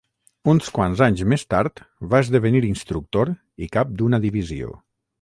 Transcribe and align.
Uns 0.53 0.71
quants 0.77 1.03
anys 1.07 1.21
més 1.33 1.43
tard 1.55 1.83
va 2.15 2.23
esdevenir 2.27 2.65
instructor 2.73 3.35
i 3.67 3.73
cap 3.79 3.97
d'una 4.01 4.25
divisió. 4.29 4.77